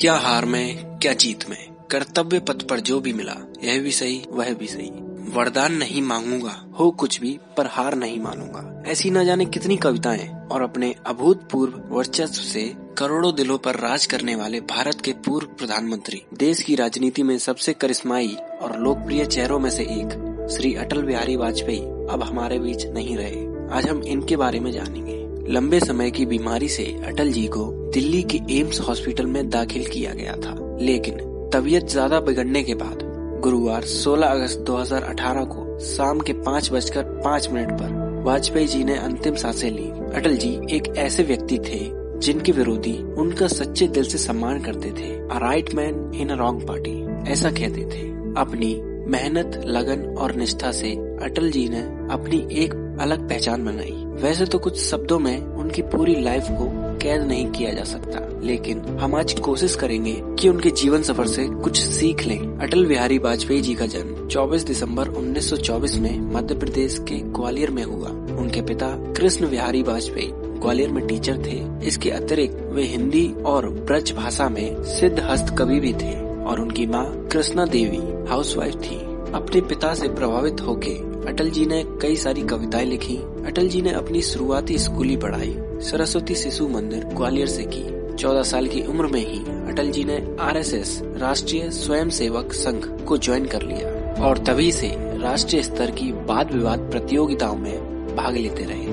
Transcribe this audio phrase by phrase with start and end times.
[0.00, 4.22] क्या हार में, क्या जीत में, कर्तव्य पथ पर जो भी मिला, यह भी सही,
[4.30, 4.90] वह भी सही।
[5.32, 10.28] वरदान नहीं मांगूँगा, हो कुछ भी, पर हार नहीं मानूँगा। ऐसी न जाने कितनी कविताएँ
[10.52, 16.22] और अपने अभूतपूर्व वर्चस्व से करोड़ों दिलों पर राज करने वाले भारत के पूर्व प्रधानमंत्री,
[16.34, 21.36] देश की राजनीति में सबसे करिश्माई और लोकप्रिय चेहरों में से एक, श्री अटल बिहारी
[21.36, 25.15] वाजपेयी, अब हमारे बीच नहीं रहे। आज हम इनके बारे में जानेंगे।
[25.48, 27.64] लंबे समय की बीमारी से अटल जी को
[27.94, 31.18] दिल्ली के एम्स हॉस्पिटल में दाखिल किया गया था। लेकिन
[31.52, 33.02] तबीयत ज़्यादा बिगड़ने के बाद
[33.42, 38.96] गुरुवार 16 अगस्त 2018 को शाम के पाँच बजकर पाँच मिनट पर वाजपेयी जी ने
[38.96, 41.80] अंतिम साँसें ली। अटल जी एक ऐसे व्यक्ति थे
[42.18, 46.66] जिनके विरोधी उनका सच्चे दिल से सम्मान करते थे। A right man in a wrong
[46.68, 48.08] party ऐसा कहते थे।
[48.40, 48.74] अपनी
[49.10, 50.92] मेहनत, लगन और निष्ठा से
[51.22, 51.80] अटल जी ने
[52.14, 57.22] अपनी एक अलग पहचान बनाई। वैसे तो कुछ शब्दों में उनकी पूरी लाइफ को कैद
[57.22, 61.80] नहीं किया जा सकता। लेकिन हम आज कोशिश करेंगे कि उनके जीवन सफ़र से कुछ
[61.80, 67.14] सीख लें। अटल बिहारी वाजपेयी जी का जन्म 24 दिसंबर 1924 में मध्य प्रदेश के
[67.14, 72.82] ग्वालियर में हुआ। उनके पिता कृष्ण बिहारी वाजपेयी ग्वालियर में टीचर थे। इसके अतिरिक्त वे
[72.82, 78.30] हिंदी और ब्रज भाषा में सिद्ध हस्त कवि भी थे और उनकी माँ कृष्णा देवी
[78.30, 78.96] हाउसवाइफ थी।
[79.34, 83.90] अपने पिता से प्रभावित होके अटल जी ने कई सारी कविताएँ लिखी। अटल जी ने
[83.90, 89.26] अपनी शुरुआती स्कूली पढ़ाई सरस्वती शिशु मंदिर, ग्वालियर से की। चौदह साल की उम्र में
[89.26, 89.38] ही
[89.72, 94.88] अटल जी ने आरएसएस, राष्ट्रीय स्वयं सेवक संघ को ज्वाइन कर लिया और तभी से
[94.98, 98.86] राष्ट्रीय स्तर की वाद विवाद प्रतियोगिताओं में भाग लेते रहे।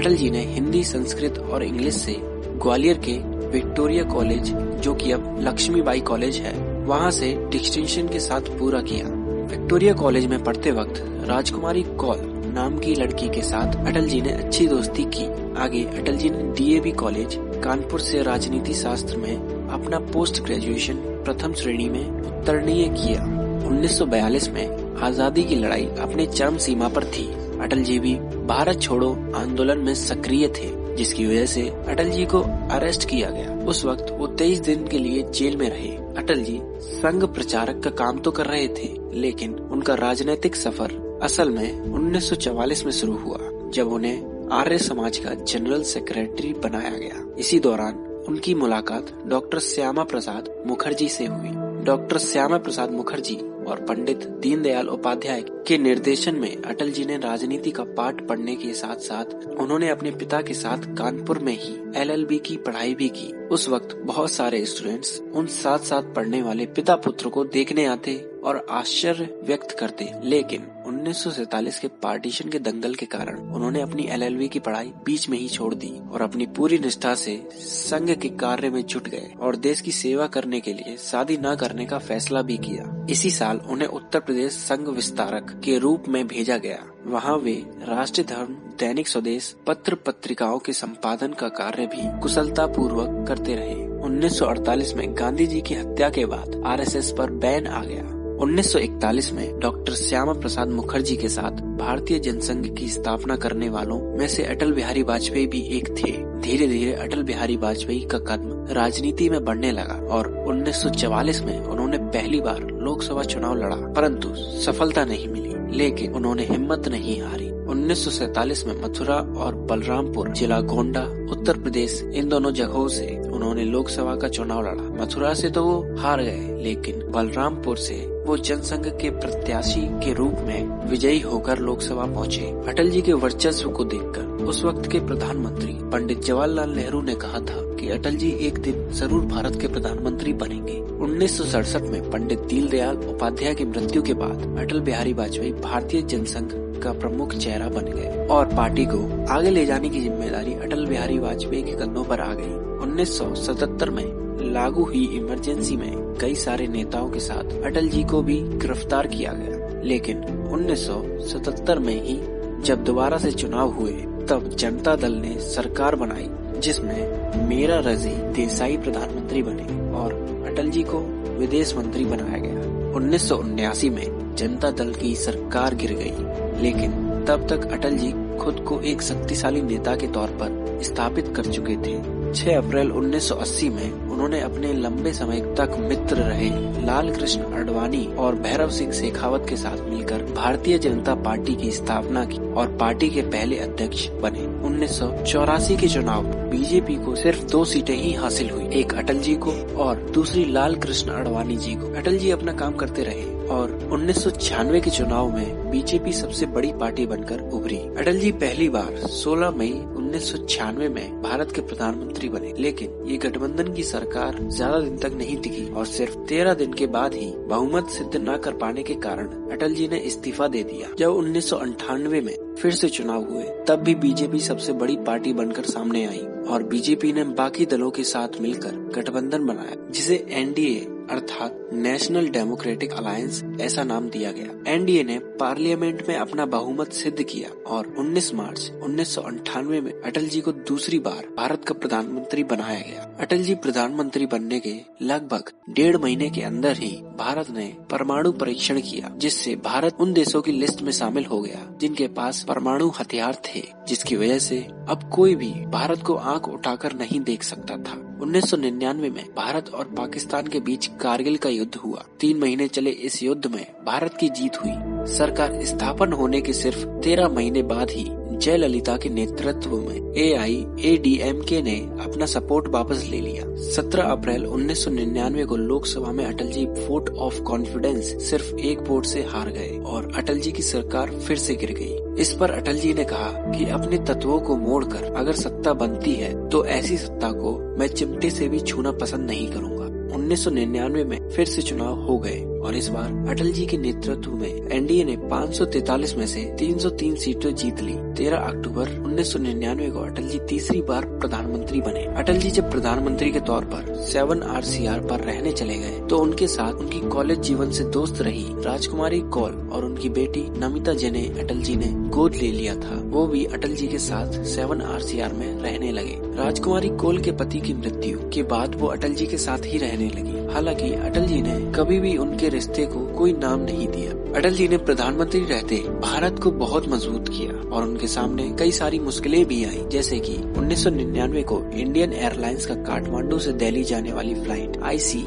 [0.00, 2.16] अटल जी ने हिंदी, संस्कृत और इंग्लिश से
[2.56, 8.40] ग्वालियर के विक्टोरिया कॉलेज, जो कि अब लक्ष्मीबाई कॉलेज है, वहाँ से डिस्टिंक्शन के साथ
[8.40, 9.17] पूरा किया।
[9.48, 12.18] विक्टोरिया कॉलेज में पढ़ते वक्त राजकुमारी कौल
[12.54, 15.24] नाम की लड़की के साथ अटल जी ने अच्छी दोस्ती की।
[15.58, 21.52] आगे अटल जी ने डीएवी कॉलेज, कानपुर से राजनीति शास्त्र में अपना पोस्ट ग्रेजुएशन प्रथम
[21.52, 23.22] श्रेणी में उत्तरणीय किया।
[23.66, 27.26] 1942 में आज़ादी की लड़ाई अपने चरम सीमा पर थी।
[27.60, 28.14] अटल जी भी
[28.46, 33.54] भारत छोड़ो आंदोलन में सक्रिय थे, जिसकी वजह से अटल जी को अरेस्ट किया गया।
[33.66, 37.90] उस वक्त वो तेईस दिन के लिए जेल में रहे। अटल जी संघ प्रचारक का
[37.96, 38.88] काम तो कर रहे थे,
[39.20, 43.38] लेकिन उनका राजनीतिक सफ़र असल में 1944 में शुरू हुआ,
[43.70, 47.94] जब उन्हें आर्य समाज का जनरल सेक्रेटरी बनाया गया। इसी दौरान
[48.28, 51.50] उनकी मुलाकात डॉक्टर श्यामा प्रसाद मुखर्जी से हुई।
[51.84, 57.70] डॉक्टर श्यामा प्रसाद मुखर्जी और पंडित दीनदयाल उपाध्याय के निर्देशन में अटल जी ने राजनीति
[57.70, 62.38] का पाठ पढ़ने के साथ साथ उन्होंने अपने पिता के साथ कानपुर में ही एलएलबी
[62.38, 66.96] की पढ़ाई भी की। उस वक्त बहुत सारे स्टूडेंट्स उन साथ साथ पढ़ने वाले पिता
[66.96, 70.66] पुत्र को देखने आते और आश्चर्य व्यक्त करते। लेकिन
[71.08, 75.48] 1947 के पार्टीशन के दंगल के कारण उन्होंने अपनी एलएलबी की पढ़ाई बीच में ही
[75.48, 79.80] छोड़ दी और अपनी पूरी निष्ठा से संघ के कार्य में जुट गए और देश
[79.80, 83.88] की सेवा करने के लिए शादी न करने का फैसला भी किया। इसी साल उन्हें
[83.88, 89.56] उत्तर प्रदेश संघ विस्तारक के रूप में भेजा गया। वहाँ वे राष्ट्रीय धर्म, दैनिक स्वदेश,
[89.66, 95.60] पत्र पत्रिकाओं के संपादन का कार्य भी कुशलता पूर्वक करते रहे। 1948 में गांधी जी
[95.60, 101.16] की हत्या के बाद आरएसएस पर बैन आ गया। 1941 में डॉक्टर श्यामा प्रसाद मुखर्जी
[101.16, 105.88] के साथ भारतीय जनसंघ की स्थापना करने वालों में से अटल बिहारी वाजपेयी भी एक
[105.88, 111.60] थे। धीरे धीरे अटल बिहारी वाजपेयी का कदम राजनीति में बढ़ने लगा और 1944 में
[111.60, 117.47] उन्होंने पहली बार लोकसभा चुनाव लड़ा, परंतु सफलता नहीं मिली, लेकिन उन्होंने हिम्मत नहीं हारी।
[117.68, 121.02] 1947 में मथुरा और बलरामपुर, जिला गोंडा,
[121.32, 125.96] उत्तर प्रदेश, इन दोनों जगहों से उन्होंने लोकसभा का चुनाव लड़ा मथुरा से तो वो
[125.98, 127.96] हार गए, लेकिन बलरामपुर से
[128.26, 133.70] वो जनसंघ के प्रत्याशी के रूप में विजयी होकर लोकसभा पहुँचे। अटल जी के वर्चस्व
[133.70, 138.30] को देखकर उस वक्त के प्रधानमंत्री पंडित जवाहरलाल नेहरू ने कहा था कि अटल जी
[138.46, 143.64] एक दिन ज़रूर भारत के प्रधानमंत्री बनेंगे उन्नीस सौ सड़सठ में पंडित दीनदयाल उपाध्याय की
[143.64, 148.84] मृत्यु के बाद अटल बिहारी वाजपेयी भारतीय जनसंघ का प्रमुख चेहरा बन गए और पार्टी
[148.84, 153.90] को आगे ले जाने की ज़िम्मेदारी अटल बिहारी वाजपेयी के कंधों पर आ गई। 1977
[153.90, 159.06] में लागू हुई इमरजेंसी में कई सारे नेताओं के साथ अटल जी को भी गिरफ़्तार
[159.06, 160.18] किया गया। लेकिन
[160.52, 162.18] 1977 में ही
[162.62, 163.92] जब दोबारा से चुनाव हुए,
[164.28, 166.28] तब जनता दल ने सरकार बनाई,
[166.60, 170.12] जिसमें मेरा रज़ी देसाई प्रधानमंत्री बने और
[170.48, 170.98] अटल जी को
[171.38, 176.92] विदेश मंत्री बनाया गया। उन्नीस में जनता दल की सरकार गिर गई। लेकिन
[177.28, 181.76] तब तक अटल जी खुद को एक शक्तिशाली नेता के तौर पर स्थापित कर चुके
[181.76, 181.96] थे।
[182.34, 186.50] 6 अप्रैल 1980 में उन्होंने अपने लंबे समय तक मित्र रहे
[186.86, 192.24] लाल कृष्ण अडवाणी और भैरव सिंह शेखावत के साथ मिलकर भारतीय जनता पार्टी की स्थापना
[192.24, 197.44] की और पार्टी के पहले अध्यक्ष बने। उन्नीस सौ चौरासी के चुनाव बीजेपी को सिर्फ़
[197.44, 201.74] दो सीटें ही हासिल हुई, एक अटल जी को और दूसरी लाल कृष्ण अडवाणी जी
[201.74, 206.12] को। अटल जी अपना काम करते रहे और उन्नीस सौ छियानवे के चुनाव में बीजेपी
[206.12, 211.22] सबसे बड़ी पार्टी बनकर उभरी। अटल जी पहली बार 16 मई उन्नीस सौ छियानवे में
[211.22, 215.86] भारत के प्रधानमंत्री बने। लेकिन ये गठबंधन की सरकार ज़्यादा दिन तक नहीं टिकी और
[215.86, 219.88] सिर्फ़ तेरह दिन के बाद ही बहुमत सिद्ध न कर पाने के कारण अटल जी
[219.88, 224.72] ने इस्तीफा दे दिया। जब उन्नीस में फिर से चुनाव हुए, तब भी बीजेपी सबसे
[224.72, 226.20] बड़ी पार्टी बनकर सामने आई
[226.50, 232.92] और बीजेपी ने बाकी दलों के साथ मिलकर गठबंधन बनाया, जिसे एनडीए अर्थात नेशनल डेमोक्रेटिक
[232.92, 238.34] अलायंस ऐसा नाम दिया गया। एनडीए ने पार्लियामेंट में अपना बहुमत सिद्ध किया और 19
[238.34, 239.18] मार्च उन्नीस
[239.64, 244.60] में अटल जी को दूसरी बार भारत का प्रधानमंत्री बनाया गया। अटल जी प्रधानमंत्री बनने
[244.60, 250.12] के लगभग डेढ़ महीने के अंदर ही भारत ने परमाणु परीक्षण किया, जिससे भारत उन
[250.12, 254.58] देशों की लिस्ट में शामिल हो गया, जिनके पास परमाणु हथियार थे, जिसकी वजह से
[254.88, 259.84] अब कोई भी भारत को आँख उठाकर नहीं देख सकता था। 1999 में भारत और
[259.84, 264.28] पाकिस्तान के बीच कारगिल का युद्ध हुआ। तीन महीने चले इस युद्ध में भारत की
[264.28, 264.72] जीत हुई।
[265.06, 270.66] सरकार स्थापन होने के सिर्फ़ तेरह महीने बाद ही जयललिता के नेतृत्व में ए आई
[270.80, 273.44] ए डी एम के ने अपना सपोर्ट वापस ले लिया।
[273.74, 279.22] 17 अप्रैल 1999 को लोकसभा में Atal ji vote of confidence सिर्फ़ एक वोट से
[279.22, 282.94] हार गए और अटल जी की सरकार फिर से गिर गई। इस पर अटल जी
[282.94, 287.58] ने कहा कि अपने तत्वों को मोड़कर अगर सत्ता बनती है तो ऐसी सत्ता को
[287.78, 292.44] मैं चिमटे से भी छूना पसंद नहीं करूँगा। 1999 में फिर से चुनाव हो गए।
[292.58, 297.54] और इस बार अटल जी के नेतृत्व में एनडीए ने 543 में से 303 सीटें
[297.54, 302.70] जीत ली। 13 अक्टूबर 1999 को अटल जी तीसरी बार प्रधानमंत्री बने। अटल जी जब
[302.70, 304.62] प्रधानमंत्री के तौर पर सेवन आर
[305.00, 309.52] पर रहने चले गए तो उनके साथ उनकी कॉलेज जीवन से दोस्त रही राजकुमारी कौल
[309.72, 313.74] और उनकी बेटी नमिता जने अटल जी ने गोद ले लिया था। वो भी अटल
[313.74, 318.42] जी के साथ सेवन आर में रहने लगे। राजकुमारी कोल के पति की मृत्यु के
[318.42, 322.16] बाद वो अटल जी के साथ ही रहने लगी। हालाँकि अटल जी ने कभी भी
[322.16, 326.88] उनके रिश्ते को कोई नाम नहीं दिया। अटल जी ने प्रधानमंत्री रहते भारत को बहुत
[326.88, 332.12] मज़बूत किया और उनके सामने कई सारी मुश्किलें भी आई, जैसे कि 1999 को इंडियन
[332.12, 335.18] एयरलाइंस का काठमांडू से दिल्ली जाने वाली फ़्लाइट आई सी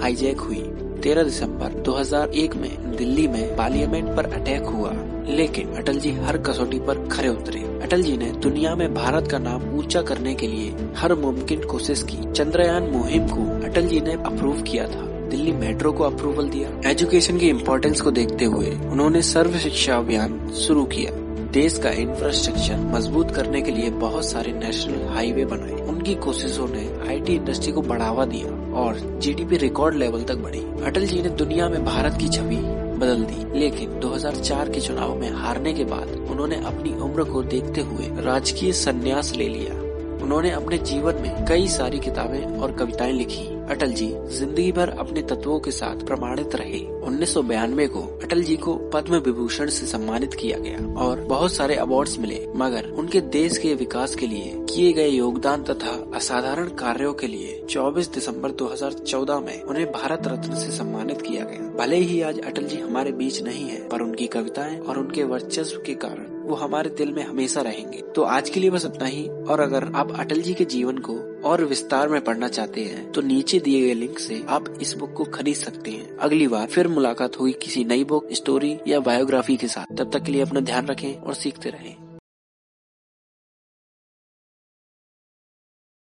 [0.00, 0.62] हाईजैक हुई।
[1.02, 4.92] 13 दिसंबर 2001 में दिल्ली में पार्लियामेंट पर अटैक हुआ,
[5.28, 9.38] लेकिन अटल जी हर कसौटी पर खड़े उतरे। अटल जी ने दुनिया में भारत का
[9.38, 14.12] नाम ऊँचा करने के लिए हर मुमकिन कोशिश की। चंद्रयान मुहिम को अटल जी ने
[14.12, 19.22] अप्रूव किया था। दिल्ली मेट्रो को अप्रूवल दिया। एजुकेशन की इम्पोर्टेंस को देखते हुए उन्होंने
[19.22, 21.10] सर्व शिक्षा अभियान शुरू किया।
[21.52, 26.88] देश का इंफ्रास्ट्रक्चर मज़बूत करने के लिए बहुत सारे नेशनल हाईवे बनाए। उनकी कोशिशों ने
[27.08, 31.68] आईटी इंडस्ट्री को बढ़ावा दिया और जीडीपी रिकॉर्ड लेवल तक बढ़ी। अटल जी ने दुनिया
[31.68, 32.56] में भारत की छवि
[32.94, 37.80] बदल दी, लेकिन 2004 के चुनाव में हारने के बाद उन्होंने अपनी उम्र को देखते
[37.80, 39.83] हुए राजकीय संन्यास ले लिया।
[40.24, 45.22] उन्होंने अपने जीवन में कई सारी किताबें और कविताएँ लिखी। अटल जी ज़िंदगी भर अपने
[45.22, 50.58] तत्वों के साथ प्रमाणित रहे। उन्नीस को अटल जी को पद्म विभूषण से सम्मानित किया
[50.58, 55.08] गया और बहुत सारे अवार्ड्स मिले, मगर उनके देश के विकास के लिए किए गए
[55.08, 61.22] योगदान तथा असाधारण कार्यों के लिए 24 दिसंबर 2014 में उन्हें भारत रत्न से सम्मानित
[61.22, 64.98] किया गया। भले ही आज अटल जी हमारे बीच नहीं है, पर उनकी कविताएँ और
[64.98, 68.84] उनके वर्चस्व के कारण वो हमारे दिल में हमेशा रहेंगे। तो आज के लिए बस
[68.84, 72.84] इतना ही। और अगर आप अटल जी के जीवन को और विस्तार में पढ़ना चाहते
[72.84, 76.48] हैं तो नीचे दिए गए लिंक से आप इस बुक को खरीद सकते हैं। अगली
[76.48, 80.32] बार फिर मुलाकात होगी किसी नई बुक, स्टोरी या बायोग्राफी के साथ। तब तक के
[80.32, 81.96] लिए अपना ध्यान रखें और सीखते रहें।